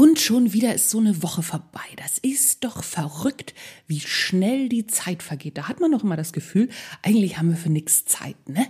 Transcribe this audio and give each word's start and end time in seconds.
Und 0.00 0.18
schon 0.18 0.54
wieder 0.54 0.74
ist 0.74 0.88
so 0.88 0.98
eine 0.98 1.22
Woche 1.22 1.42
vorbei. 1.42 1.84
Das 1.98 2.16
ist 2.16 2.64
doch 2.64 2.82
verrückt, 2.82 3.52
wie 3.86 4.00
schnell 4.00 4.70
die 4.70 4.86
Zeit 4.86 5.22
vergeht. 5.22 5.58
Da 5.58 5.68
hat 5.68 5.78
man 5.78 5.92
doch 5.92 6.02
immer 6.02 6.16
das 6.16 6.32
Gefühl, 6.32 6.70
eigentlich 7.02 7.36
haben 7.36 7.50
wir 7.50 7.58
für 7.58 7.68
nichts 7.68 8.06
Zeit, 8.06 8.48
ne? 8.48 8.66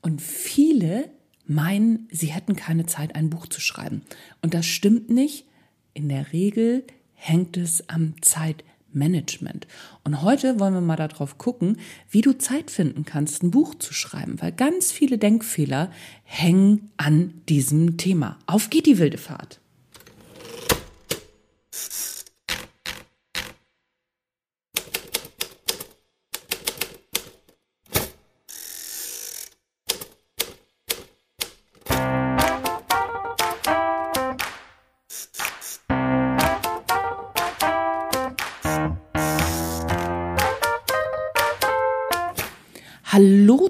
Und 0.00 0.22
viele 0.22 1.10
meinen, 1.44 2.06
sie 2.12 2.28
hätten 2.28 2.54
keine 2.54 2.86
Zeit, 2.86 3.16
ein 3.16 3.30
Buch 3.30 3.48
zu 3.48 3.60
schreiben. 3.60 4.02
Und 4.42 4.54
das 4.54 4.64
stimmt 4.64 5.10
nicht. 5.10 5.44
In 5.92 6.08
der 6.08 6.32
Regel 6.32 6.84
hängt 7.14 7.56
es 7.56 7.88
am 7.88 8.14
Zeitmanagement. 8.22 9.66
Und 10.04 10.22
heute 10.22 10.60
wollen 10.60 10.74
wir 10.74 10.80
mal 10.80 10.94
darauf 10.94 11.36
gucken, 11.36 11.78
wie 12.10 12.20
du 12.20 12.38
Zeit 12.38 12.70
finden 12.70 13.04
kannst, 13.04 13.42
ein 13.42 13.50
Buch 13.50 13.74
zu 13.74 13.92
schreiben, 13.92 14.40
weil 14.40 14.52
ganz 14.52 14.92
viele 14.92 15.18
Denkfehler 15.18 15.90
hängen 16.22 16.92
an 16.96 17.34
diesem 17.48 17.96
Thema. 17.96 18.38
Auf 18.46 18.70
geht 18.70 18.86
die 18.86 18.98
wilde 18.98 19.18
Fahrt. 19.18 19.59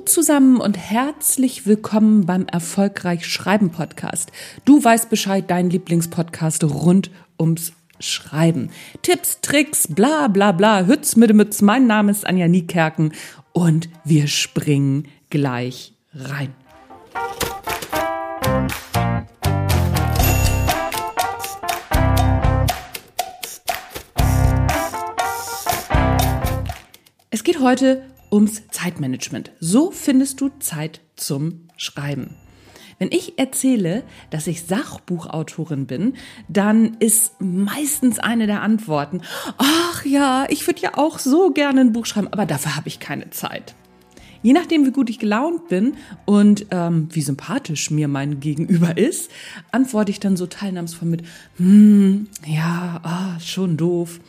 Zusammen 0.06 0.60
und 0.60 0.77
herzlich 0.77 1.66
willkommen 1.66 2.27
beim 2.27 2.46
Erfolgreich 2.46 3.27
Schreiben 3.27 3.70
Podcast. 3.70 4.32
Du 4.64 4.82
weißt 4.82 5.10
Bescheid, 5.10 5.45
dein 5.48 5.70
Lieblingspodcast 5.70 6.64
rund 6.64 7.10
ums 7.38 7.72
Schreiben. 7.98 8.70
Tipps, 9.02 9.41
Tricks, 9.41 9.88
bla 9.88 10.28
bla 10.28 10.52
bla, 10.52 10.86
Hütz 10.86 11.16
mit 11.16 11.34
Mütz. 11.34 11.60
Mein 11.62 11.86
Name 11.86 12.10
ist 12.10 12.27
Anja 12.27 12.48
Niekerken 12.48 13.12
und 13.52 13.88
wir 14.05 14.27
springen 14.27 15.08
gleich 15.28 15.94
rein. 16.14 16.55
Es 27.30 27.44
geht 27.44 27.60
heute 27.60 28.03
ums 28.31 28.62
Zeitmanagement. 28.70 29.53
So 29.61 29.91
findest 29.91 30.41
du 30.41 30.50
Zeit 30.59 31.00
zum 31.17 31.69
Schreiben. 31.77 32.37
Wenn 32.98 33.12
ich 33.12 33.39
erzähle, 33.39 34.03
dass 34.28 34.47
ich 34.47 34.64
Sachbuchautorin 34.64 35.87
bin, 35.87 36.14
dann 36.48 36.98
ist 36.98 37.41
meistens 37.41 38.19
eine 38.19 38.47
der 38.47 38.61
Antworten, 38.61 39.22
ach 39.56 40.05
ja, 40.05 40.47
ich 40.50 40.67
würde 40.67 40.83
ja 40.83 40.98
auch 40.98 41.19
so 41.19 41.50
gerne 41.50 41.81
ein 41.81 41.92
Buch 41.92 42.05
schreiben, 42.05 42.28
aber 42.31 42.45
dafür 42.45 42.77
habe 42.77 42.89
ich 42.89 43.00
keine 43.00 43.31
Zeit. 43.31 43.75
Je 44.42 44.53
nachdem, 44.53 44.87
wie 44.87 44.91
gut 44.91 45.09
ich 45.09 45.19
gelaunt 45.19 45.69
bin 45.69 45.94
und 46.27 46.67
ähm, 46.70 47.09
wie 47.11 47.22
sympathisch 47.22 47.91
mir 47.91 48.09
mein 48.09 48.41
Gegenüber 48.41 48.97
ist, 48.97 49.31
antworte 49.70 50.11
ich 50.11 50.20
dann 50.20 50.37
so 50.37 50.47
teilnahmsvoll 50.47 51.09
mit, 51.09 51.22
hm, 51.56 52.28
ja, 52.47 53.00
ah, 53.03 53.41
schon 53.41 53.78
doof. 53.78 54.20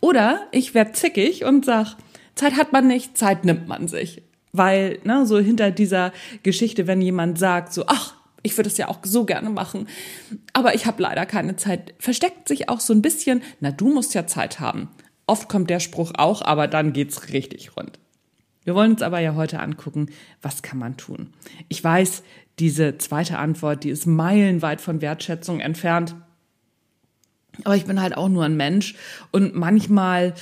Oder 0.00 0.40
ich 0.52 0.74
werde 0.74 0.92
zickig 0.92 1.44
und 1.44 1.64
sag, 1.64 1.96
Zeit 2.38 2.56
hat 2.56 2.72
man 2.72 2.86
nicht, 2.86 3.18
Zeit 3.18 3.44
nimmt 3.44 3.68
man 3.68 3.88
sich. 3.88 4.22
Weil, 4.52 4.98
ne, 5.04 5.26
so 5.26 5.38
hinter 5.38 5.70
dieser 5.70 6.12
Geschichte, 6.42 6.86
wenn 6.86 7.02
jemand 7.02 7.38
sagt, 7.38 7.72
so, 7.72 7.84
ach, 7.86 8.14
ich 8.42 8.56
würde 8.56 8.70
es 8.70 8.78
ja 8.78 8.88
auch 8.88 9.00
so 9.02 9.24
gerne 9.24 9.50
machen, 9.50 9.88
aber 10.52 10.74
ich 10.74 10.86
habe 10.86 11.02
leider 11.02 11.26
keine 11.26 11.56
Zeit, 11.56 11.94
versteckt 11.98 12.48
sich 12.48 12.68
auch 12.68 12.80
so 12.80 12.94
ein 12.94 13.02
bisschen, 13.02 13.42
na, 13.60 13.70
du 13.70 13.92
musst 13.92 14.14
ja 14.14 14.26
Zeit 14.26 14.60
haben. 14.60 14.88
Oft 15.26 15.48
kommt 15.48 15.68
der 15.68 15.80
Spruch 15.80 16.12
auch, 16.16 16.40
aber 16.40 16.68
dann 16.68 16.92
geht's 16.92 17.32
richtig 17.32 17.76
rund. 17.76 17.98
Wir 18.64 18.74
wollen 18.74 18.92
uns 18.92 19.02
aber 19.02 19.18
ja 19.18 19.34
heute 19.34 19.60
angucken, 19.60 20.10
was 20.40 20.62
kann 20.62 20.78
man 20.78 20.96
tun? 20.96 21.32
Ich 21.68 21.82
weiß, 21.82 22.22
diese 22.58 22.98
zweite 22.98 23.38
Antwort, 23.38 23.84
die 23.84 23.90
ist 23.90 24.06
meilenweit 24.06 24.80
von 24.80 25.00
Wertschätzung 25.00 25.60
entfernt. 25.60 26.14
Aber 27.64 27.76
ich 27.76 27.86
bin 27.86 28.00
halt 28.00 28.16
auch 28.16 28.28
nur 28.28 28.44
ein 28.44 28.56
Mensch 28.56 28.94
und 29.32 29.54
manchmal 29.54 30.34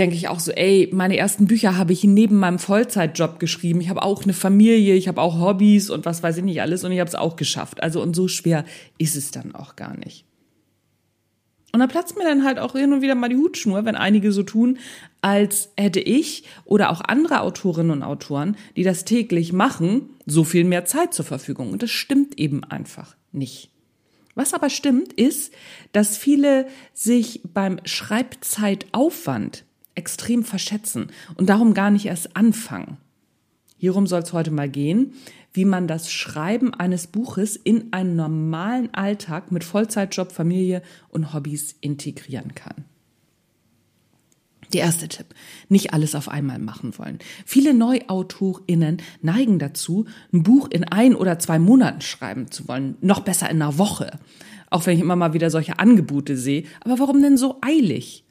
denke 0.00 0.16
ich 0.16 0.28
auch 0.28 0.40
so, 0.40 0.50
ey, 0.52 0.88
meine 0.92 1.18
ersten 1.18 1.46
Bücher 1.46 1.76
habe 1.76 1.92
ich 1.92 2.02
neben 2.04 2.36
meinem 2.36 2.58
Vollzeitjob 2.58 3.38
geschrieben. 3.38 3.82
Ich 3.82 3.90
habe 3.90 4.02
auch 4.02 4.24
eine 4.24 4.32
Familie, 4.32 4.94
ich 4.94 5.08
habe 5.08 5.20
auch 5.20 5.38
Hobbys 5.38 5.90
und 5.90 6.06
was 6.06 6.22
weiß 6.22 6.38
ich 6.38 6.42
nicht 6.42 6.62
alles 6.62 6.82
und 6.84 6.92
ich 6.92 7.00
habe 7.00 7.08
es 7.08 7.14
auch 7.14 7.36
geschafft. 7.36 7.82
Also 7.82 8.02
und 8.02 8.16
so 8.16 8.26
schwer 8.26 8.64
ist 8.96 9.14
es 9.14 9.30
dann 9.30 9.54
auch 9.54 9.76
gar 9.76 9.96
nicht. 9.96 10.24
Und 11.72 11.80
da 11.80 11.86
platzt 11.86 12.16
mir 12.16 12.24
dann 12.24 12.44
halt 12.44 12.58
auch 12.58 12.72
hin 12.72 12.94
und 12.94 13.02
wieder 13.02 13.14
mal 13.14 13.28
die 13.28 13.36
Hutschnur, 13.36 13.84
wenn 13.84 13.94
einige 13.94 14.32
so 14.32 14.42
tun, 14.42 14.78
als 15.20 15.70
hätte 15.76 16.00
ich 16.00 16.44
oder 16.64 16.90
auch 16.90 17.02
andere 17.02 17.42
Autorinnen 17.42 17.92
und 17.92 18.02
Autoren, 18.02 18.56
die 18.76 18.82
das 18.82 19.04
täglich 19.04 19.52
machen, 19.52 20.08
so 20.24 20.44
viel 20.44 20.64
mehr 20.64 20.86
Zeit 20.86 21.12
zur 21.12 21.26
Verfügung. 21.26 21.70
Und 21.70 21.82
das 21.82 21.90
stimmt 21.90 22.38
eben 22.38 22.64
einfach 22.64 23.16
nicht. 23.32 23.70
Was 24.34 24.54
aber 24.54 24.70
stimmt, 24.70 25.12
ist, 25.12 25.52
dass 25.92 26.16
viele 26.16 26.66
sich 26.94 27.42
beim 27.52 27.80
Schreibzeitaufwand 27.84 29.64
extrem 29.94 30.44
verschätzen 30.44 31.08
und 31.36 31.48
darum 31.48 31.74
gar 31.74 31.90
nicht 31.90 32.06
erst 32.06 32.36
anfangen. 32.36 32.96
Hierum 33.76 34.06
soll 34.06 34.20
es 34.20 34.32
heute 34.32 34.50
mal 34.50 34.68
gehen, 34.68 35.14
wie 35.52 35.64
man 35.64 35.88
das 35.88 36.12
Schreiben 36.12 36.74
eines 36.74 37.06
Buches 37.06 37.56
in 37.56 37.92
einen 37.92 38.14
normalen 38.14 38.92
Alltag 38.92 39.50
mit 39.50 39.64
Vollzeitjob, 39.64 40.32
Familie 40.32 40.82
und 41.08 41.32
Hobbys 41.32 41.76
integrieren 41.80 42.54
kann. 42.54 42.84
Der 44.72 44.82
erste 44.82 45.08
Tipp. 45.08 45.26
Nicht 45.68 45.92
alles 45.92 46.14
auf 46.14 46.28
einmal 46.28 46.58
machen 46.58 46.96
wollen. 46.96 47.18
Viele 47.44 47.74
NeuautorInnen 47.74 48.98
neigen 49.20 49.58
dazu, 49.58 50.06
ein 50.32 50.44
Buch 50.44 50.68
in 50.70 50.84
ein 50.84 51.16
oder 51.16 51.38
zwei 51.40 51.58
Monaten 51.58 52.02
schreiben 52.02 52.50
zu 52.50 52.68
wollen. 52.68 52.96
Noch 53.00 53.20
besser 53.20 53.50
in 53.50 53.60
einer 53.60 53.78
Woche. 53.78 54.12
Auch 54.68 54.86
wenn 54.86 54.94
ich 54.94 55.02
immer 55.02 55.16
mal 55.16 55.32
wieder 55.32 55.50
solche 55.50 55.80
Angebote 55.80 56.36
sehe. 56.36 56.64
Aber 56.84 57.00
warum 57.00 57.20
denn 57.20 57.36
so 57.36 57.56
eilig? 57.62 58.24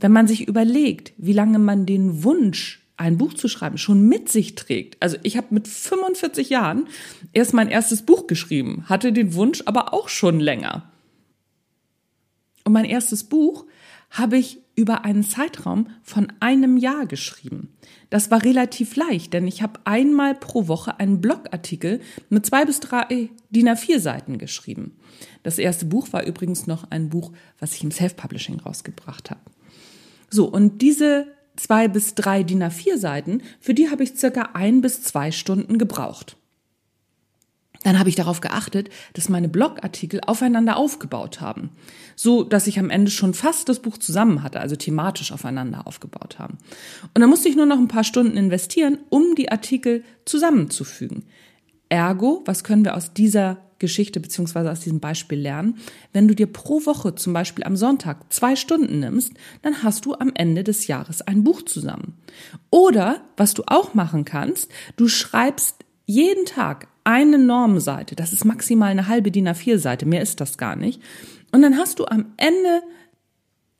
Wenn 0.00 0.12
man 0.12 0.26
sich 0.26 0.48
überlegt, 0.48 1.12
wie 1.18 1.32
lange 1.32 1.58
man 1.58 1.86
den 1.86 2.24
Wunsch, 2.24 2.80
ein 2.96 3.16
Buch 3.16 3.34
zu 3.34 3.48
schreiben, 3.48 3.78
schon 3.78 4.06
mit 4.08 4.28
sich 4.28 4.56
trägt. 4.56 5.02
Also 5.02 5.16
ich 5.22 5.36
habe 5.36 5.48
mit 5.50 5.66
45 5.66 6.50
Jahren 6.50 6.86
erst 7.32 7.54
mein 7.54 7.68
erstes 7.68 8.02
Buch 8.02 8.26
geschrieben, 8.26 8.84
hatte 8.88 9.12
den 9.12 9.34
Wunsch 9.34 9.62
aber 9.64 9.94
auch 9.94 10.08
schon 10.10 10.38
länger. 10.38 10.90
Und 12.64 12.74
mein 12.74 12.84
erstes 12.84 13.24
Buch 13.24 13.64
habe 14.10 14.36
ich 14.36 14.58
über 14.74 15.04
einen 15.04 15.24
Zeitraum 15.24 15.88
von 16.02 16.32
einem 16.40 16.76
Jahr 16.76 17.06
geschrieben. 17.06 17.74
Das 18.10 18.30
war 18.30 18.42
relativ 18.42 18.96
leicht, 18.96 19.32
denn 19.32 19.46
ich 19.46 19.62
habe 19.62 19.80
einmal 19.84 20.34
pro 20.34 20.68
Woche 20.68 20.98
einen 20.98 21.20
Blogartikel 21.20 22.00
mit 22.28 22.44
zwei 22.44 22.64
bis 22.64 22.80
drei 22.80 23.30
DIN 23.50 23.68
A4 23.68 24.00
Seiten 24.00 24.38
geschrieben. 24.38 24.96
Das 25.42 25.58
erste 25.58 25.86
Buch 25.86 26.12
war 26.12 26.26
übrigens 26.26 26.66
noch 26.66 26.90
ein 26.90 27.08
Buch, 27.08 27.32
was 27.58 27.74
ich 27.74 27.84
im 27.84 27.90
Self-Publishing 27.90 28.60
rausgebracht 28.60 29.30
habe. 29.30 29.40
So, 30.30 30.46
und 30.46 30.80
diese 30.80 31.26
zwei 31.56 31.88
bis 31.88 32.14
drei 32.14 32.42
DIN 32.42 32.62
A4 32.62 32.96
Seiten, 32.96 33.42
für 33.60 33.74
die 33.74 33.90
habe 33.90 34.02
ich 34.02 34.16
circa 34.16 34.50
ein 34.54 34.80
bis 34.80 35.02
zwei 35.02 35.30
Stunden 35.30 35.78
gebraucht. 35.78 36.36
Dann 37.82 37.98
habe 37.98 38.10
ich 38.10 38.14
darauf 38.14 38.40
geachtet, 38.40 38.90
dass 39.14 39.30
meine 39.30 39.48
Blogartikel 39.48 40.20
aufeinander 40.26 40.76
aufgebaut 40.76 41.40
haben, 41.40 41.70
so 42.14 42.44
dass 42.44 42.66
ich 42.66 42.78
am 42.78 42.90
Ende 42.90 43.10
schon 43.10 43.32
fast 43.32 43.70
das 43.70 43.80
Buch 43.80 43.96
zusammen 43.96 44.42
hatte, 44.42 44.60
also 44.60 44.76
thematisch 44.76 45.32
aufeinander 45.32 45.86
aufgebaut 45.86 46.38
haben. 46.38 46.58
Und 47.14 47.20
dann 47.20 47.30
musste 47.30 47.48
ich 47.48 47.56
nur 47.56 47.66
noch 47.66 47.78
ein 47.78 47.88
paar 47.88 48.04
Stunden 48.04 48.36
investieren, 48.36 48.98
um 49.08 49.34
die 49.34 49.50
Artikel 49.50 50.04
zusammenzufügen. 50.26 51.24
Ergo, 51.88 52.42
was 52.44 52.64
können 52.64 52.84
wir 52.84 52.96
aus 52.96 53.14
dieser 53.14 53.58
Geschichte 53.80 54.20
beziehungsweise 54.20 54.70
aus 54.70 54.80
diesem 54.80 55.00
Beispiel 55.00 55.40
lernen? 55.40 55.78
Wenn 56.12 56.28
du 56.28 56.34
dir 56.36 56.46
pro 56.46 56.86
Woche 56.86 57.16
zum 57.16 57.32
Beispiel 57.32 57.64
am 57.64 57.76
Sonntag 57.76 58.32
zwei 58.32 58.54
Stunden 58.54 59.00
nimmst, 59.00 59.32
dann 59.62 59.82
hast 59.82 60.06
du 60.06 60.14
am 60.14 60.30
Ende 60.34 60.62
des 60.62 60.86
Jahres 60.86 61.22
ein 61.22 61.42
Buch 61.42 61.62
zusammen. 61.62 62.16
Oder 62.70 63.22
was 63.36 63.54
du 63.54 63.64
auch 63.66 63.94
machen 63.94 64.24
kannst, 64.24 64.70
du 64.96 65.08
schreibst 65.08 65.84
jeden 66.06 66.44
Tag 66.44 66.86
eine 67.04 67.38
Normseite, 67.38 68.14
das 68.14 68.32
ist 68.32 68.44
maximal 68.44 68.90
eine 68.90 69.08
halbe 69.08 69.30
DIN 69.30 69.48
A4-Seite, 69.48 70.06
mehr 70.06 70.22
ist 70.22 70.40
das 70.40 70.58
gar 70.58 70.76
nicht. 70.76 71.00
Und 71.50 71.62
dann 71.62 71.76
hast 71.76 71.98
du 71.98 72.04
am 72.04 72.26
Ende, 72.36 72.82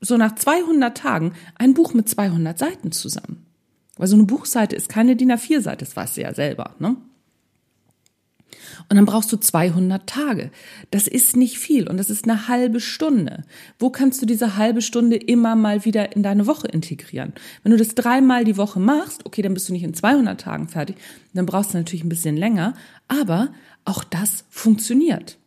so 0.00 0.16
nach 0.16 0.34
200 0.34 0.96
Tagen, 0.96 1.34
ein 1.56 1.74
Buch 1.74 1.94
mit 1.94 2.08
200 2.08 2.58
Seiten 2.58 2.92
zusammen. 2.92 3.46
Weil 3.96 4.08
so 4.08 4.16
eine 4.16 4.24
Buchseite 4.24 4.74
ist 4.74 4.88
keine 4.88 5.14
DIN 5.14 5.32
A4-Seite, 5.32 5.84
das 5.84 5.94
weißt 5.94 6.16
du 6.16 6.22
ja 6.22 6.34
selber, 6.34 6.74
ne? 6.78 6.96
Und 8.90 8.96
dann 8.96 9.06
brauchst 9.06 9.32
du 9.32 9.36
200 9.36 10.04
Tage. 10.08 10.50
Das 10.90 11.06
ist 11.06 11.36
nicht 11.36 11.60
viel 11.60 11.88
und 11.88 11.96
das 11.96 12.10
ist 12.10 12.24
eine 12.24 12.48
halbe 12.48 12.80
Stunde. 12.80 13.44
Wo 13.78 13.88
kannst 13.88 14.20
du 14.20 14.26
diese 14.26 14.56
halbe 14.56 14.82
Stunde 14.82 15.14
immer 15.14 15.54
mal 15.54 15.84
wieder 15.84 16.16
in 16.16 16.24
deine 16.24 16.48
Woche 16.48 16.66
integrieren? 16.66 17.32
Wenn 17.62 17.70
du 17.70 17.78
das 17.78 17.94
dreimal 17.94 18.42
die 18.42 18.56
Woche 18.56 18.80
machst, 18.80 19.24
okay, 19.24 19.42
dann 19.42 19.54
bist 19.54 19.68
du 19.68 19.72
nicht 19.72 19.84
in 19.84 19.94
200 19.94 20.40
Tagen 20.40 20.66
fertig, 20.66 20.96
dann 21.34 21.46
brauchst 21.46 21.72
du 21.72 21.78
natürlich 21.78 22.02
ein 22.02 22.08
bisschen 22.08 22.36
länger, 22.36 22.74
aber 23.06 23.50
auch 23.84 24.02
das 24.02 24.44
funktioniert. 24.50 25.38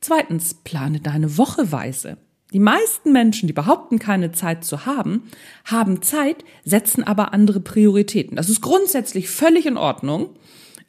Zweitens, 0.00 0.54
plane 0.54 0.98
deine 0.98 1.38
Woche 1.38 1.70
weise. 1.70 2.16
Die 2.52 2.58
meisten 2.58 3.12
Menschen, 3.12 3.46
die 3.46 3.52
behaupten, 3.52 4.00
keine 4.00 4.32
Zeit 4.32 4.64
zu 4.64 4.84
haben, 4.84 5.30
haben 5.64 6.02
Zeit, 6.02 6.44
setzen 6.64 7.04
aber 7.04 7.32
andere 7.32 7.60
Prioritäten. 7.60 8.36
Das 8.36 8.48
ist 8.48 8.62
grundsätzlich 8.62 9.28
völlig 9.28 9.66
in 9.66 9.76
Ordnung. 9.76 10.30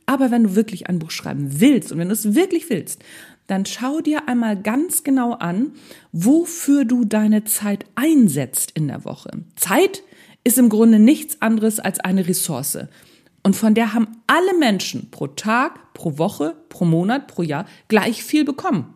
Aber 0.10 0.32
wenn 0.32 0.44
du 0.44 0.56
wirklich 0.56 0.90
ein 0.90 0.98
Buch 0.98 1.12
schreiben 1.12 1.62
willst 1.62 1.92
und 1.92 2.00
wenn 2.00 2.08
du 2.08 2.16
es 2.16 2.34
wirklich 2.34 2.72
willst, 2.72 3.00
dann 3.46 3.68
schau 3.68 4.02
dir 4.02 4.28
einmal 4.28 4.60
ganz 4.60 5.04
genau 5.04 5.34
an, 5.34 5.74
wofür 6.12 6.84
du 6.84 7.06
deine 7.06 7.44
Zeit 7.44 7.86
einsetzt 7.94 8.72
in 8.74 8.88
der 8.88 9.06
Woche. 9.06 9.30
Zeit 9.56 10.02
ist 10.44 10.58
im 10.58 10.70
Grunde 10.70 10.98
nichts 10.98 11.44
anderes 11.44 11.80
als 11.80 12.00
eine 12.00 12.28
Ressource. 12.28 12.80
Und 13.44 13.56
von 13.56 13.76
der 13.76 13.94
haben 13.94 14.08
alle 14.26 14.58
Menschen 14.58 15.12
pro 15.12 15.28
Tag, 15.28 15.94
pro 15.94 16.18
Woche, 16.18 16.56
pro 16.70 16.86
Monat, 16.86 17.28
pro 17.28 17.44
Jahr 17.44 17.68
gleich 17.88 18.24
viel 18.24 18.46
bekommen. 18.46 18.96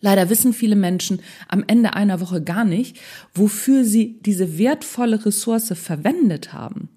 Leider 0.00 0.30
wissen 0.30 0.52
viele 0.52 0.76
Menschen 0.76 1.20
am 1.48 1.64
Ende 1.66 1.94
einer 1.94 2.20
Woche 2.20 2.44
gar 2.44 2.64
nicht, 2.64 2.96
wofür 3.34 3.84
sie 3.84 4.20
diese 4.22 4.56
wertvolle 4.56 5.26
Ressource 5.26 5.72
verwendet 5.74 6.52
haben. 6.52 6.90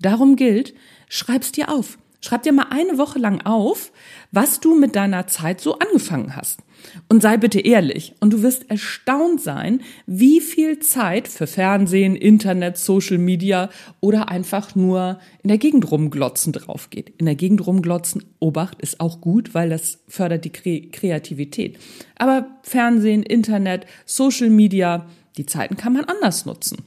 Darum 0.00 0.34
gilt, 0.34 0.74
schreib's 1.08 1.52
dir 1.52 1.68
auf. 1.68 1.96
Schreib 2.24 2.44
dir 2.44 2.52
mal 2.52 2.68
eine 2.70 2.98
Woche 2.98 3.18
lang 3.18 3.40
auf, 3.40 3.90
was 4.30 4.60
du 4.60 4.76
mit 4.76 4.94
deiner 4.94 5.26
Zeit 5.26 5.60
so 5.60 5.78
angefangen 5.78 6.36
hast. 6.36 6.60
Und 7.08 7.20
sei 7.20 7.36
bitte 7.36 7.60
ehrlich. 7.60 8.14
Und 8.20 8.32
du 8.32 8.42
wirst 8.42 8.70
erstaunt 8.70 9.40
sein, 9.40 9.80
wie 10.06 10.40
viel 10.40 10.78
Zeit 10.78 11.26
für 11.26 11.48
Fernsehen, 11.48 12.14
Internet, 12.14 12.78
Social 12.78 13.18
Media 13.18 13.70
oder 14.00 14.28
einfach 14.28 14.76
nur 14.76 15.18
in 15.42 15.48
der 15.48 15.58
Gegend 15.58 15.90
rumglotzen 15.90 16.52
drauf 16.52 16.90
geht. 16.90 17.12
In 17.18 17.26
der 17.26 17.34
Gegend 17.34 17.66
rumglotzen, 17.66 18.24
Obacht, 18.38 18.80
ist 18.80 19.00
auch 19.00 19.20
gut, 19.20 19.52
weil 19.52 19.68
das 19.68 19.98
fördert 20.06 20.44
die 20.44 20.52
Kreativität. 20.90 21.78
Aber 22.16 22.46
Fernsehen, 22.62 23.24
Internet, 23.24 23.86
Social 24.06 24.48
Media, 24.48 25.06
die 25.36 25.46
Zeiten 25.46 25.76
kann 25.76 25.92
man 25.92 26.04
anders 26.04 26.46
nutzen. 26.46 26.78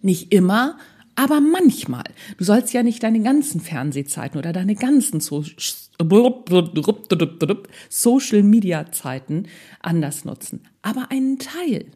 Nicht 0.00 0.32
immer, 0.32 0.78
aber 1.16 1.40
manchmal. 1.40 2.04
Du 2.38 2.44
sollst 2.44 2.72
ja 2.72 2.82
nicht 2.82 3.02
deine 3.02 3.20
ganzen 3.22 3.60
Fernsehzeiten 3.60 4.38
oder 4.38 4.52
deine 4.52 4.74
ganzen 4.74 5.20
so 5.20 5.44
Social 7.88 8.42
Media 8.42 8.90
Zeiten 8.92 9.46
anders 9.80 10.24
nutzen, 10.24 10.62
aber 10.82 11.10
einen 11.10 11.38
Teil. 11.38 11.86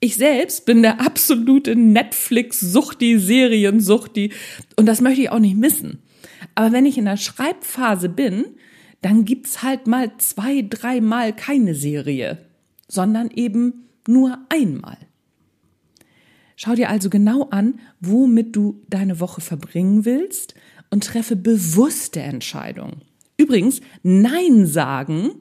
Ich 0.00 0.16
selbst 0.16 0.66
bin 0.66 0.82
der 0.82 1.00
absolute 1.00 1.76
Netflix-Suchti, 1.76 3.18
Seriensuchti 3.18 4.32
und 4.76 4.86
das 4.86 5.00
möchte 5.00 5.22
ich 5.22 5.30
auch 5.30 5.38
nicht 5.38 5.56
missen. 5.56 6.02
Aber 6.54 6.72
wenn 6.72 6.86
ich 6.86 6.98
in 6.98 7.04
der 7.04 7.16
Schreibphase 7.16 8.08
bin, 8.08 8.44
dann 9.00 9.24
gibt's 9.24 9.62
halt 9.62 9.86
mal 9.86 10.16
zwei, 10.18 10.62
dreimal 10.68 11.34
keine 11.34 11.74
Serie, 11.74 12.38
sondern 12.88 13.30
eben 13.30 13.88
nur 14.06 14.38
einmal. 14.48 14.98
Schau 16.64 16.76
dir 16.76 16.90
also 16.90 17.10
genau 17.10 17.48
an, 17.50 17.80
womit 17.98 18.54
du 18.54 18.84
deine 18.88 19.18
Woche 19.18 19.40
verbringen 19.40 20.04
willst 20.04 20.54
und 20.90 21.02
treffe 21.02 21.34
bewusste 21.34 22.20
Entscheidungen. 22.20 23.02
Übrigens, 23.36 23.80
Nein 24.04 24.66
sagen, 24.66 25.32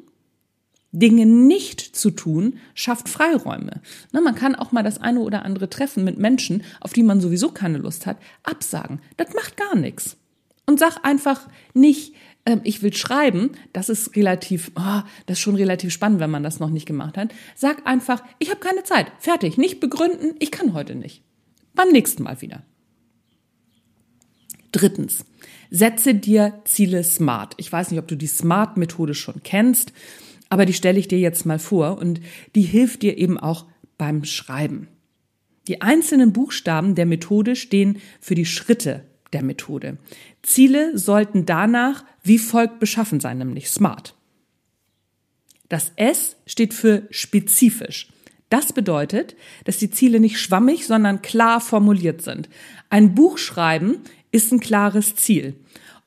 Dinge 0.92 1.28
nicht 1.28 1.80
zu 1.80 2.10
tun, 2.10 2.58
schafft 2.74 3.08
Freiräume. 3.08 3.82
Na, 4.12 4.22
man 4.22 4.34
kann 4.34 4.56
auch 4.56 4.72
mal 4.72 4.82
das 4.82 5.00
eine 5.00 5.20
oder 5.20 5.46
andere 5.46 5.70
Treffen 5.70 6.04
mit 6.04 6.18
Menschen, 6.18 6.64
auf 6.80 6.92
die 6.92 7.04
man 7.04 7.22
sowieso 7.22 7.52
keine 7.52 7.78
Lust 7.78 8.08
hat, 8.08 8.18
absagen. 8.42 9.00
Das 9.18 9.32
macht 9.36 9.58
gar 9.58 9.76
nichts. 9.76 10.18
Und 10.66 10.80
sag 10.80 11.06
einfach 11.06 11.48
nicht, 11.76 12.16
äh, 12.46 12.58
ich 12.64 12.82
will 12.82 12.94
schreiben, 12.94 13.52
das 13.74 13.90
ist 13.90 14.16
relativ, 14.16 14.72
oh, 14.76 15.02
das 15.26 15.38
ist 15.38 15.42
schon 15.42 15.56
relativ 15.56 15.92
spannend, 15.94 16.20
wenn 16.20 16.32
man 16.32 16.44
das 16.44 16.60
noch 16.60 16.70
nicht 16.70 16.86
gemacht 16.86 17.18
hat. 17.18 17.34
Sag 17.56 17.86
einfach, 17.88 18.24
ich 18.40 18.50
habe 18.50 18.60
keine 18.60 18.84
Zeit, 18.84 19.12
fertig, 19.20 19.58
nicht 19.58 19.80
begründen, 19.80 20.36
ich 20.40 20.52
kann 20.52 20.74
heute 20.74 20.96
nicht. 20.96 21.24
Beim 21.74 21.90
nächsten 21.90 22.24
Mal 22.24 22.42
wieder. 22.42 22.64
Drittens, 24.72 25.26
setze 25.70 26.16
dir 26.16 26.62
Ziele 26.64 27.04
smart. 27.04 27.56
Ich 27.58 27.72
weiß 27.72 27.92
nicht, 27.92 28.00
ob 28.00 28.08
du 28.08 28.16
die 28.16 28.28
Smart-Methode 28.28 29.14
schon 29.14 29.44
kennst, 29.44 29.92
aber 30.50 30.66
die 30.66 30.74
stelle 30.74 31.00
ich 31.00 31.08
dir 31.08 31.20
jetzt 31.20 31.46
mal 31.46 31.60
vor 31.60 31.98
und 31.98 32.22
die 32.56 32.62
hilft 32.62 33.02
dir 33.02 33.18
eben 33.18 33.38
auch 33.38 33.66
beim 33.98 34.24
Schreiben. 34.24 34.88
Die 35.68 35.82
einzelnen 35.82 36.34
Buchstaben 36.34 36.96
der 36.96 37.06
Methode 37.06 37.56
stehen 37.56 38.02
für 38.20 38.36
die 38.36 38.46
Schritte 38.46 39.06
der 39.34 39.44
Methode. 39.44 39.98
Ziele 40.42 40.98
sollten 40.98 41.46
danach 41.46 42.04
wie 42.24 42.38
folgt 42.38 42.80
beschaffen 42.80 43.20
sein, 43.20 43.40
nämlich 43.40 43.70
smart. 43.70 44.16
Das 45.70 45.92
S 45.96 46.36
steht 46.46 46.74
für 46.74 47.08
spezifisch. 47.12 48.10
Das 48.50 48.74
bedeutet, 48.74 49.36
dass 49.64 49.78
die 49.78 49.90
Ziele 49.90 50.20
nicht 50.20 50.38
schwammig, 50.38 50.86
sondern 50.86 51.22
klar 51.22 51.62
formuliert 51.62 52.22
sind. 52.22 52.50
Ein 52.90 53.16
Buch 53.16 53.38
schreiben 53.38 54.00
ist 54.32 54.52
ein 54.52 54.60
klares 54.60 55.16
Ziel. 55.16 55.56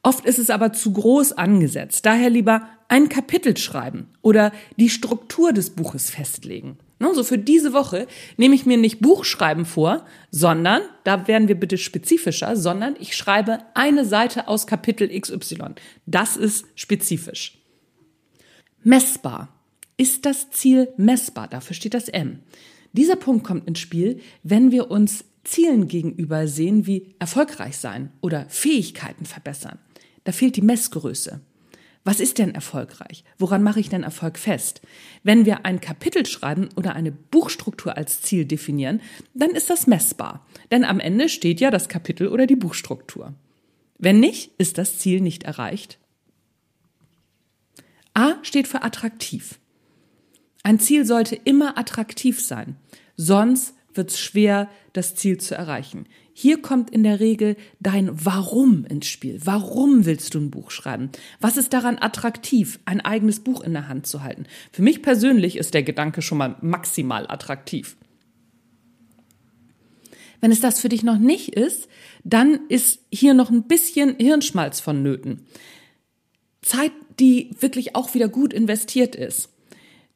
Oft 0.02 0.26
ist 0.26 0.38
es 0.38 0.50
aber 0.50 0.74
zu 0.74 0.92
groß 0.92 1.32
angesetzt. 1.32 2.04
Daher 2.04 2.28
lieber 2.28 2.68
ein 2.88 3.08
Kapitel 3.08 3.56
schreiben 3.56 4.08
oder 4.20 4.52
die 4.76 4.90
Struktur 4.90 5.54
des 5.54 5.70
Buches 5.70 6.10
festlegen. 6.10 6.76
So 7.00 7.08
also 7.08 7.24
für 7.24 7.38
diese 7.38 7.72
Woche 7.72 8.06
nehme 8.36 8.54
ich 8.54 8.66
mir 8.66 8.76
nicht 8.76 9.00
Buchschreiben 9.00 9.66
vor, 9.66 10.04
sondern, 10.30 10.82
da 11.04 11.28
werden 11.28 11.48
wir 11.48 11.54
bitte 11.54 11.78
spezifischer, 11.78 12.56
sondern 12.56 12.96
ich 12.98 13.16
schreibe 13.16 13.58
eine 13.74 14.04
Seite 14.04 14.48
aus 14.48 14.66
Kapitel 14.66 15.08
XY. 15.08 15.74
Das 16.06 16.36
ist 16.36 16.66
spezifisch. 16.74 17.58
Messbar. 18.82 19.48
Ist 19.96 20.26
das 20.26 20.50
Ziel 20.50 20.88
messbar? 20.96 21.46
Dafür 21.46 21.74
steht 21.76 21.94
das 21.94 22.08
M. 22.08 22.40
Dieser 22.92 23.16
Punkt 23.16 23.44
kommt 23.44 23.68
ins 23.68 23.78
Spiel, 23.78 24.20
wenn 24.42 24.72
wir 24.72 24.90
uns 24.90 25.24
Zielen 25.44 25.88
gegenüber 25.88 26.48
sehen 26.48 26.86
wie 26.86 27.14
erfolgreich 27.18 27.76
sein 27.76 28.10
oder 28.22 28.46
Fähigkeiten 28.48 29.26
verbessern. 29.26 29.78
Da 30.24 30.32
fehlt 30.32 30.56
die 30.56 30.62
Messgröße. 30.62 31.40
Was 32.04 32.20
ist 32.20 32.38
denn 32.38 32.54
erfolgreich? 32.54 33.24
Woran 33.38 33.62
mache 33.62 33.80
ich 33.80 33.88
denn 33.88 34.02
Erfolg 34.02 34.38
fest? 34.38 34.82
Wenn 35.22 35.46
wir 35.46 35.64
ein 35.64 35.80
Kapitel 35.80 36.26
schreiben 36.26 36.68
oder 36.76 36.94
eine 36.94 37.10
Buchstruktur 37.10 37.96
als 37.96 38.20
Ziel 38.20 38.44
definieren, 38.44 39.00
dann 39.32 39.50
ist 39.50 39.70
das 39.70 39.86
messbar. 39.86 40.46
Denn 40.70 40.84
am 40.84 41.00
Ende 41.00 41.30
steht 41.30 41.60
ja 41.60 41.70
das 41.70 41.88
Kapitel 41.88 42.28
oder 42.28 42.46
die 42.46 42.56
Buchstruktur. 42.56 43.34
Wenn 43.96 44.20
nicht, 44.20 44.52
ist 44.58 44.76
das 44.76 44.98
Ziel 44.98 45.22
nicht 45.22 45.44
erreicht. 45.44 45.98
A 48.12 48.34
steht 48.42 48.68
für 48.68 48.82
attraktiv. 48.82 49.58
Ein 50.62 50.78
Ziel 50.78 51.06
sollte 51.06 51.36
immer 51.36 51.78
attraktiv 51.78 52.40
sein, 52.40 52.76
sonst 53.16 53.74
wird 53.94 54.10
es 54.10 54.20
schwer, 54.20 54.68
das 54.92 55.14
Ziel 55.14 55.38
zu 55.38 55.54
erreichen. 55.54 56.06
Hier 56.36 56.60
kommt 56.60 56.90
in 56.90 57.04
der 57.04 57.20
Regel 57.20 57.56
dein 57.78 58.10
Warum 58.12 58.84
ins 58.84 59.06
Spiel. 59.06 59.40
Warum 59.44 60.04
willst 60.04 60.34
du 60.34 60.40
ein 60.40 60.50
Buch 60.50 60.72
schreiben? 60.72 61.10
Was 61.40 61.56
ist 61.56 61.72
daran 61.72 61.96
attraktiv, 61.96 62.80
ein 62.86 63.00
eigenes 63.00 63.38
Buch 63.38 63.60
in 63.60 63.72
der 63.72 63.86
Hand 63.86 64.08
zu 64.08 64.24
halten? 64.24 64.46
Für 64.72 64.82
mich 64.82 65.00
persönlich 65.00 65.56
ist 65.56 65.74
der 65.74 65.84
Gedanke 65.84 66.22
schon 66.22 66.38
mal 66.38 66.56
maximal 66.60 67.30
attraktiv. 67.30 67.96
Wenn 70.40 70.50
es 70.50 70.60
das 70.60 70.80
für 70.80 70.88
dich 70.88 71.04
noch 71.04 71.18
nicht 71.18 71.50
ist, 71.50 71.88
dann 72.24 72.66
ist 72.68 72.98
hier 73.12 73.32
noch 73.32 73.50
ein 73.50 73.68
bisschen 73.68 74.16
Hirnschmalz 74.16 74.80
vonnöten. 74.80 75.46
Zeit, 76.62 76.92
die 77.20 77.54
wirklich 77.60 77.94
auch 77.94 78.12
wieder 78.14 78.28
gut 78.28 78.52
investiert 78.52 79.14
ist. 79.14 79.53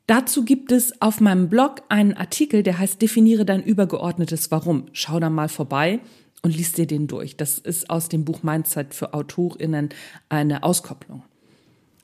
Dazu 0.09 0.43
gibt 0.43 0.73
es 0.73 1.03
auf 1.03 1.21
meinem 1.21 1.51
Blog 1.51 1.83
einen 1.91 2.15
Artikel, 2.15 2.63
der 2.63 2.79
heißt 2.79 3.03
Definiere 3.03 3.45
dein 3.45 3.63
übergeordnetes 3.63 4.51
Warum. 4.51 4.87
Schau 4.95 5.21
da 5.21 5.29
mal 5.29 5.51
vorbei 5.51 6.01
und 6.41 6.57
lies 6.57 6.73
dir 6.73 6.87
den 6.87 7.09
durch. 7.09 7.37
Das 7.37 7.59
ist 7.59 7.91
aus 7.91 8.09
dem 8.09 8.25
Buch 8.25 8.43
Mindset 8.43 8.95
für 8.95 9.13
AutorInnen 9.13 9.91
eine 10.31 10.63
Auskopplung. 10.63 11.25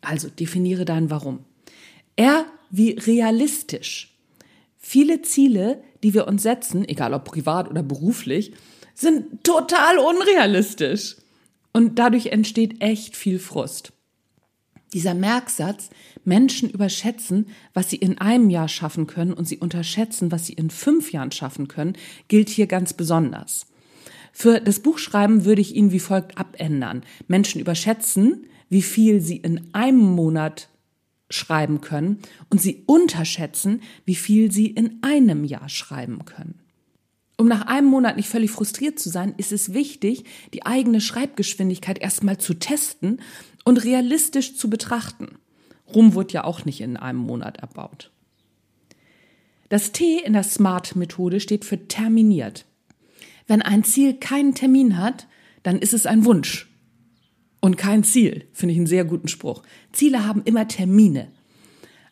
Also 0.02 0.28
definiere 0.28 0.84
dein 0.84 1.08
Warum. 1.08 1.46
R 2.16 2.44
wie 2.68 2.90
realistisch. 2.90 4.14
Viele 4.76 5.22
Ziele, 5.22 5.82
die 6.02 6.12
wir 6.12 6.28
uns 6.28 6.42
setzen, 6.42 6.86
egal 6.86 7.14
ob 7.14 7.24
privat 7.24 7.70
oder 7.70 7.82
beruflich, 7.82 8.52
sind 8.94 9.42
total 9.44 9.96
unrealistisch. 9.98 11.16
Und 11.72 11.98
dadurch 11.98 12.26
entsteht 12.26 12.82
echt 12.82 13.16
viel 13.16 13.38
Frust. 13.38 13.93
Dieser 14.94 15.14
Merksatz, 15.14 15.90
Menschen 16.24 16.70
überschätzen, 16.70 17.48
was 17.74 17.90
sie 17.90 17.96
in 17.96 18.18
einem 18.18 18.48
Jahr 18.48 18.68
schaffen 18.68 19.06
können 19.06 19.32
und 19.32 19.46
sie 19.46 19.58
unterschätzen, 19.58 20.30
was 20.32 20.46
sie 20.46 20.52
in 20.54 20.70
fünf 20.70 21.12
Jahren 21.12 21.32
schaffen 21.32 21.68
können, 21.68 21.94
gilt 22.28 22.48
hier 22.48 22.68
ganz 22.68 22.92
besonders. 22.92 23.66
Für 24.32 24.60
das 24.60 24.80
Buchschreiben 24.80 25.44
würde 25.44 25.60
ich 25.60 25.74
ihn 25.74 25.92
wie 25.92 26.00
folgt 26.00 26.38
abändern. 26.38 27.02
Menschen 27.28 27.60
überschätzen, 27.60 28.46
wie 28.68 28.82
viel 28.82 29.20
sie 29.20 29.36
in 29.36 29.68
einem 29.72 30.00
Monat 30.00 30.68
schreiben 31.28 31.80
können 31.80 32.20
und 32.48 32.60
sie 32.60 32.84
unterschätzen, 32.86 33.82
wie 34.04 34.14
viel 34.14 34.52
sie 34.52 34.68
in 34.68 34.98
einem 35.02 35.44
Jahr 35.44 35.68
schreiben 35.68 36.24
können. 36.24 36.60
Um 37.36 37.48
nach 37.48 37.66
einem 37.66 37.88
Monat 37.88 38.16
nicht 38.16 38.28
völlig 38.28 38.52
frustriert 38.52 38.98
zu 39.00 39.10
sein, 39.10 39.34
ist 39.38 39.50
es 39.50 39.74
wichtig, 39.74 40.24
die 40.52 40.66
eigene 40.66 41.00
Schreibgeschwindigkeit 41.00 41.98
erstmal 41.98 42.38
zu 42.38 42.54
testen 42.54 43.20
und 43.64 43.84
realistisch 43.84 44.56
zu 44.56 44.70
betrachten. 44.70 45.38
Rom 45.92 46.14
wird 46.14 46.32
ja 46.32 46.44
auch 46.44 46.64
nicht 46.64 46.80
in 46.80 46.96
einem 46.96 47.18
Monat 47.18 47.58
erbaut. 47.58 48.10
Das 49.68 49.92
T 49.92 50.18
in 50.18 50.34
der 50.34 50.44
SMART-Methode 50.44 51.40
steht 51.40 51.64
für 51.64 51.88
terminiert. 51.88 52.66
Wenn 53.46 53.62
ein 53.62 53.84
Ziel 53.84 54.14
keinen 54.14 54.54
Termin 54.54 54.98
hat, 54.98 55.26
dann 55.62 55.78
ist 55.78 55.94
es 55.94 56.06
ein 56.06 56.24
Wunsch 56.24 56.70
und 57.60 57.76
kein 57.76 58.04
Ziel. 58.04 58.46
Finde 58.52 58.72
ich 58.72 58.78
einen 58.78 58.86
sehr 58.86 59.04
guten 59.04 59.28
Spruch. 59.28 59.62
Ziele 59.92 60.26
haben 60.26 60.42
immer 60.44 60.68
Termine. 60.68 61.32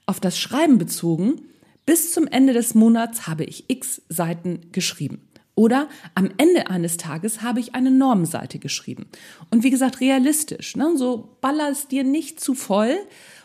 Auf 0.07 0.19
das 0.19 0.39
Schreiben 0.39 0.79
bezogen, 0.79 1.43
bis 1.85 2.13
zum 2.13 2.27
Ende 2.27 2.53
des 2.53 2.75
Monats 2.75 3.27
habe 3.27 3.45
ich 3.45 3.65
x 3.69 4.03
Seiten 4.09 4.73
geschrieben. 4.73 5.29
Oder 5.55 5.89
am 6.15 6.31
Ende 6.39 6.69
eines 6.71 6.97
Tages 6.97 7.43
habe 7.43 7.61
ich 7.61 7.75
eine 7.75 7.91
Normseite 7.91 8.59
geschrieben. 8.59 9.07
Und 9.51 9.63
wie 9.65 9.71
gesagt, 9.71 10.01
realistisch. 10.01 10.77
Ne? 10.77 10.97
So 10.97 11.37
baller 11.41 11.69
es 11.71 11.89
dir 11.89 12.05
nicht 12.05 12.41
zu 12.41 12.55
voll 12.55 12.97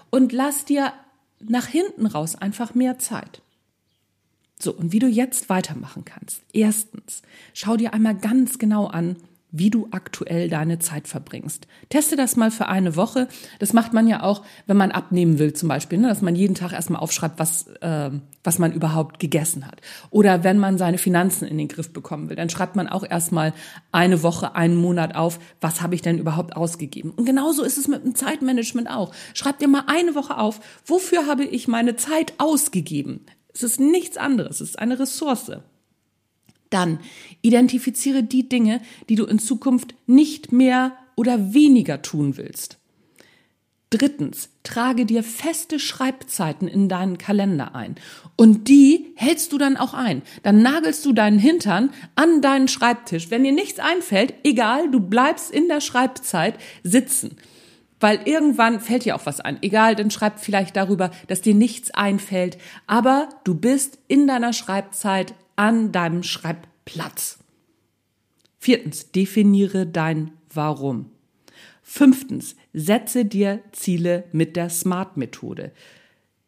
und 0.10 0.32
lass 0.32 0.66
dir 0.66 0.94
nach 1.40 1.68
hinten 1.68 2.06
raus 2.06 2.36
einfach 2.36 2.74
mehr 2.74 2.98
Zeit. 2.98 3.42
So, 4.60 4.74
und 4.74 4.92
wie 4.92 5.00
du 5.00 5.08
jetzt 5.08 5.50
weitermachen 5.50 6.04
kannst. 6.06 6.42
Erstens, 6.52 7.22
schau 7.54 7.78
dir 7.78 7.94
einmal 7.94 8.16
ganz 8.16 8.58
genau 8.58 8.88
an, 8.88 9.18
wie 9.52 9.70
du 9.70 9.88
aktuell 9.92 10.50
deine 10.50 10.80
Zeit 10.80 11.08
verbringst. 11.08 11.68
Teste 11.90 12.18
das 12.18 12.36
mal 12.36 12.52
für 12.52 12.68
eine 12.68 12.96
Woche. 12.98 13.28
Das 13.60 13.72
macht 13.72 13.94
man 13.94 14.08
ja 14.08 14.24
auch, 14.24 14.44
wenn 14.66 14.76
man 14.76 14.92
abnehmen 14.92 15.40
will 15.40 15.54
zum 15.54 15.70
Beispiel, 15.70 16.00
ne? 16.00 16.10
dass 16.10 16.22
man 16.22 16.36
jeden 16.36 16.56
Tag 16.56 16.74
erstmal 16.74 17.02
aufschreibt, 17.02 17.40
was, 17.40 17.68
äh, 17.82 18.12
was 18.44 18.60
man 18.60 18.74
überhaupt 18.74 19.20
gegessen 19.20 19.66
hat. 19.66 19.80
Oder 20.10 20.44
wenn 20.44 20.58
man 20.58 20.78
seine 20.78 20.98
Finanzen 20.98 21.48
in 21.48 21.58
den 21.58 21.70
Griff 21.70 21.94
bekommen 21.94 22.30
will, 22.30 22.36
dann 22.36 22.50
schreibt 22.50 22.76
man 22.76 22.90
auch 22.90 23.06
erstmal 23.10 23.54
eine 23.92 24.22
Woche, 24.22 24.56
einen 24.56 24.76
Monat 24.76 25.16
auf, 25.16 25.40
was 25.62 25.82
habe 25.82 25.96
ich 25.96 26.02
denn 26.02 26.20
überhaupt 26.20 26.56
ausgegeben. 26.58 27.12
Und 27.12 27.26
genauso 27.26 27.64
ist 27.64 27.78
es 27.78 27.88
mit 27.88 28.04
dem 28.04 28.16
Zeitmanagement 28.16 28.90
auch. 28.90 29.14
Schreib 29.34 29.60
dir 29.60 29.70
mal 29.70 29.84
eine 29.88 30.14
Woche 30.14 30.38
auf, 30.38 30.60
wofür 30.86 31.26
habe 31.26 31.46
ich 31.46 31.70
meine 31.70 31.96
Zeit 31.96 32.34
ausgegeben. 32.38 33.26
Es 33.54 33.64
ist 33.64 33.80
nichts 33.80 34.18
anderes, 34.18 34.62
es 34.62 34.70
ist 34.70 34.80
eine 34.80 35.00
Ressource. 35.00 35.52
Dann 36.70 37.00
identifiziere 37.42 38.24
die 38.24 38.48
Dinge, 38.50 38.82
die 39.10 39.16
du 39.16 39.26
in 39.26 39.40
Zukunft 39.40 39.96
nicht 40.06 40.52
mehr 40.52 40.98
oder 41.16 41.54
weniger 41.54 42.02
tun 42.02 42.38
willst. 42.38 42.78
Drittens, 43.90 44.50
trage 44.64 45.06
dir 45.06 45.24
feste 45.24 45.80
Schreibzeiten 45.80 46.68
in 46.68 46.90
deinen 46.90 47.18
Kalender 47.18 47.74
ein. 47.74 47.96
Und 48.36 48.68
die 48.68 49.14
hältst 49.16 49.54
du 49.54 49.58
dann 49.58 49.78
auch 49.78 49.94
ein. 49.94 50.24
Dann 50.44 50.62
nagelst 50.62 51.06
du 51.06 51.14
deinen 51.14 51.40
Hintern 51.40 51.92
an 52.16 52.42
deinen 52.42 52.68
Schreibtisch. 52.68 53.32
Wenn 53.32 53.46
dir 53.46 53.54
nichts 53.54 53.80
einfällt, 53.80 54.34
egal, 54.44 54.92
du 54.92 55.00
bleibst 55.00 55.52
in 55.52 55.70
der 55.70 55.80
Schreibzeit 55.80 56.56
sitzen. 56.84 57.38
Weil 58.02 58.20
irgendwann 58.26 58.82
fällt 58.82 59.06
dir 59.06 59.16
auch 59.16 59.26
was 59.26 59.40
ein. 59.40 59.58
Egal, 59.62 59.96
dann 59.96 60.12
schreib 60.12 60.42
vielleicht 60.42 60.76
darüber, 60.76 61.10
dass 61.28 61.42
dir 61.42 61.56
nichts 61.56 61.92
einfällt. 61.92 62.58
Aber 62.88 63.30
du 63.46 63.56
bist 63.56 64.00
in 64.10 64.28
deiner 64.28 64.52
Schreibzeit 64.52 65.34
an 65.58 65.92
deinem 65.92 66.24
Schreibplatz. 66.24 67.40
Viertens, 68.58 69.12
definiere 69.12 69.86
dein 69.86 70.32
Warum. 70.54 71.12
Fünftens, 71.84 72.56
setze 72.74 73.26
dir 73.26 73.62
Ziele 73.72 74.24
mit 74.32 74.56
der 74.56 74.70
SMART-Methode. 74.70 75.72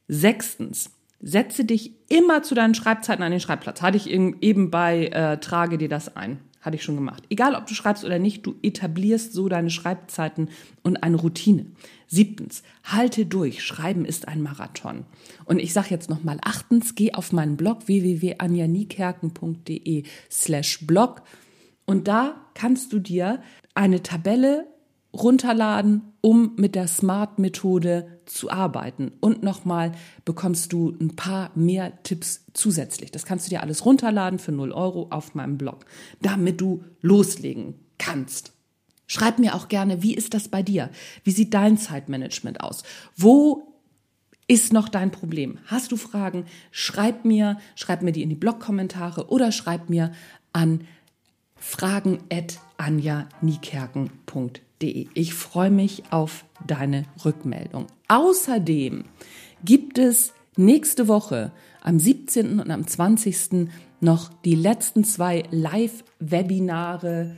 Sechstens, 0.07 0.91
setze 1.21 1.65
dich 1.65 1.93
immer 2.09 2.43
zu 2.43 2.55
deinen 2.55 2.75
Schreibzeiten 2.75 3.23
an 3.23 3.31
den 3.31 3.39
Schreibplatz. 3.39 3.81
Hatte 3.81 3.97
ich 3.97 4.09
eben 4.09 4.71
bei 4.71 5.07
äh, 5.07 5.37
Trage 5.39 5.77
dir 5.77 5.89
das 5.89 6.15
ein. 6.15 6.39
Hatte 6.61 6.75
ich 6.75 6.83
schon 6.83 6.95
gemacht. 6.95 7.23
Egal, 7.29 7.55
ob 7.55 7.67
du 7.67 7.73
schreibst 7.73 8.03
oder 8.03 8.19
nicht, 8.19 8.45
du 8.45 8.55
etablierst 8.61 9.31
so 9.33 9.47
deine 9.47 9.69
Schreibzeiten 9.69 10.49
und 10.83 11.03
eine 11.03 11.15
Routine. 11.17 11.67
Siebtens, 12.07 12.63
halte 12.83 13.25
durch. 13.25 13.63
Schreiben 13.63 14.03
ist 14.03 14.27
ein 14.27 14.41
Marathon. 14.41 15.05
Und 15.45 15.59
ich 15.59 15.71
sage 15.73 15.91
jetzt 15.91 16.09
nochmal, 16.09 16.39
achtens, 16.43 16.95
geh 16.95 17.13
auf 17.13 17.31
meinen 17.31 17.55
Blog 17.55 17.87
www.anjanikerken.de 17.87 20.03
slash 20.29 20.85
blog 20.85 21.21
und 21.89 22.07
da 22.07 22.35
kannst 22.53 22.93
du 22.93 22.99
dir 22.99 23.41
eine 23.73 24.03
Tabelle 24.03 24.67
runterladen, 25.13 26.13
um 26.21 26.53
mit 26.57 26.75
der 26.75 26.87
Smart-Methode 26.87 28.19
zu 28.25 28.51
arbeiten. 28.51 29.11
Und 29.19 29.43
nochmal 29.43 29.91
bekommst 30.23 30.71
du 30.73 30.95
ein 30.99 31.15
paar 31.15 31.51
mehr 31.55 32.03
Tipps 32.03 32.45
zusätzlich. 32.53 33.11
Das 33.11 33.25
kannst 33.25 33.47
du 33.47 33.49
dir 33.49 33.63
alles 33.63 33.85
runterladen 33.85 34.39
für 34.39 34.51
0 34.51 34.71
Euro 34.71 35.07
auf 35.09 35.35
meinem 35.35 35.57
Blog, 35.57 35.85
damit 36.21 36.61
du 36.61 36.83
loslegen 37.01 37.75
kannst. 37.97 38.53
Schreib 39.07 39.39
mir 39.39 39.55
auch 39.55 39.67
gerne, 39.67 40.03
wie 40.03 40.13
ist 40.13 40.35
das 40.35 40.47
bei 40.47 40.61
dir? 40.61 40.91
Wie 41.23 41.31
sieht 41.31 41.55
dein 41.55 41.77
Zeitmanagement 41.77 42.61
aus? 42.61 42.83
Wo 43.15 43.73
ist 44.47 44.71
noch 44.73 44.89
dein 44.89 45.11
Problem? 45.11 45.57
Hast 45.65 45.91
du 45.91 45.97
Fragen? 45.97 46.45
Schreib 46.69 47.25
mir, 47.25 47.57
schreib 47.75 48.03
mir 48.03 48.11
die 48.11 48.21
in 48.21 48.29
die 48.29 48.35
Blogkommentare 48.35 49.29
oder 49.29 49.51
schreib 49.51 49.89
mir 49.89 50.11
an 50.53 50.81
fragen. 51.55 52.19
Ich 54.81 55.33
freue 55.33 55.71
mich 55.71 56.03
auf 56.09 56.45
deine 56.65 57.03
Rückmeldung. 57.25 57.87
Außerdem 58.07 59.03
gibt 59.63 59.97
es 59.97 60.33
nächste 60.55 61.07
Woche 61.07 61.51
am 61.81 61.99
17. 61.99 62.59
und 62.59 62.71
am 62.71 62.87
20. 62.87 63.69
noch 63.99 64.29
die 64.45 64.55
letzten 64.55 65.03
zwei 65.03 65.43
Live-Webinare 65.51 67.35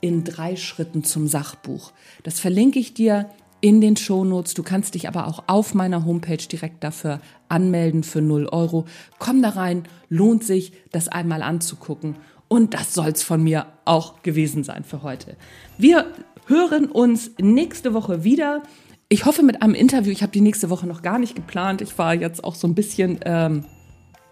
in 0.00 0.24
drei 0.24 0.56
Schritten 0.56 1.04
zum 1.04 1.26
Sachbuch. 1.26 1.92
Das 2.22 2.40
verlinke 2.40 2.78
ich 2.78 2.94
dir 2.94 3.28
in 3.60 3.80
den 3.80 3.96
Shownotes. 3.96 4.54
Du 4.54 4.62
kannst 4.62 4.94
dich 4.94 5.08
aber 5.08 5.26
auch 5.26 5.44
auf 5.46 5.74
meiner 5.74 6.04
Homepage 6.04 6.36
direkt 6.36 6.84
dafür 6.84 7.20
anmelden 7.48 8.02
für 8.02 8.22
0 8.22 8.46
Euro. 8.46 8.86
Komm 9.18 9.42
da 9.42 9.50
rein, 9.50 9.82
lohnt 10.08 10.44
sich, 10.44 10.72
das 10.92 11.08
einmal 11.08 11.42
anzugucken. 11.42 12.16
Und 12.46 12.72
das 12.72 12.94
soll's 12.94 13.22
von 13.22 13.42
mir 13.42 13.66
auch 13.84 14.22
gewesen 14.22 14.64
sein 14.64 14.84
für 14.84 15.02
heute. 15.02 15.36
Wir 15.76 16.06
hören 16.48 16.86
uns 16.86 17.32
nächste 17.40 17.94
Woche 17.94 18.24
wieder. 18.24 18.62
Ich 19.08 19.24
hoffe 19.24 19.42
mit 19.42 19.62
einem 19.62 19.74
Interview. 19.74 20.10
Ich 20.10 20.22
habe 20.22 20.32
die 20.32 20.40
nächste 20.40 20.70
Woche 20.70 20.86
noch 20.86 21.02
gar 21.02 21.18
nicht 21.18 21.34
geplant. 21.34 21.80
Ich 21.80 21.96
war 21.98 22.14
jetzt 22.14 22.42
auch 22.44 22.54
so 22.54 22.66
ein 22.66 22.74
bisschen 22.74 23.20
ähm, 23.24 23.64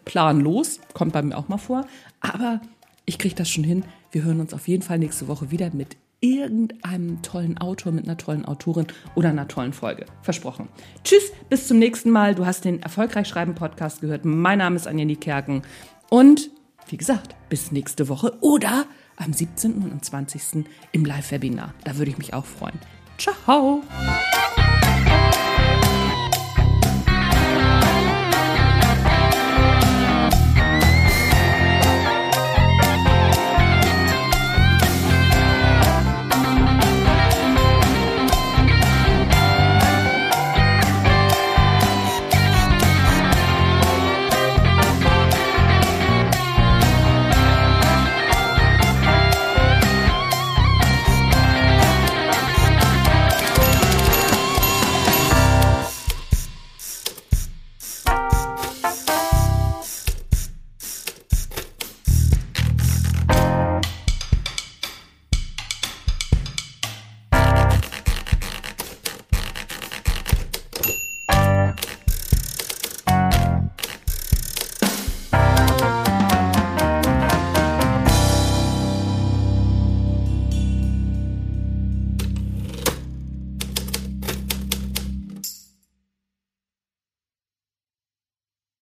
planlos. 0.04 0.80
Kommt 0.94 1.12
bei 1.12 1.22
mir 1.22 1.36
auch 1.36 1.48
mal 1.48 1.58
vor. 1.58 1.86
Aber 2.20 2.60
ich 3.04 3.18
kriege 3.18 3.34
das 3.34 3.48
schon 3.48 3.64
hin. 3.64 3.84
Wir 4.10 4.24
hören 4.24 4.40
uns 4.40 4.52
auf 4.52 4.66
jeden 4.68 4.82
Fall 4.82 4.98
nächste 4.98 5.28
Woche 5.28 5.50
wieder 5.50 5.70
mit 5.72 5.96
irgendeinem 6.20 7.20
tollen 7.22 7.58
Autor, 7.58 7.92
mit 7.92 8.04
einer 8.04 8.16
tollen 8.16 8.46
Autorin 8.46 8.86
oder 9.14 9.28
einer 9.28 9.48
tollen 9.48 9.72
Folge. 9.72 10.06
Versprochen. 10.22 10.68
Tschüss, 11.04 11.30
bis 11.48 11.68
zum 11.68 11.78
nächsten 11.78 12.10
Mal. 12.10 12.34
Du 12.34 12.46
hast 12.46 12.64
den 12.64 12.82
Erfolgreich 12.82 13.28
Schreiben 13.28 13.54
Podcast 13.54 14.00
gehört. 14.00 14.24
Mein 14.24 14.58
Name 14.58 14.76
ist 14.76 14.86
Anja 14.86 15.04
Niekerken. 15.04 15.62
Und 16.08 16.50
wie 16.88 16.96
gesagt, 16.96 17.36
bis 17.48 17.72
nächste 17.72 18.08
Woche 18.08 18.36
oder 18.40 18.86
am 19.16 19.32
17. 19.32 19.74
und 19.74 19.92
am 19.92 20.02
20. 20.02 20.66
im 20.92 21.04
Live-Webinar. 21.04 21.74
Da 21.84 21.96
würde 21.96 22.10
ich 22.10 22.18
mich 22.18 22.34
auch 22.34 22.44
freuen. 22.44 22.78
Ciao! 23.18 23.82